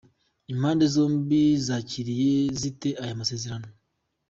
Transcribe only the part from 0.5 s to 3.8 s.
Impande zombi zakiriye zite aya masezerano?.